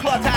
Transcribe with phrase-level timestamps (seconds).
[0.00, 0.29] clutch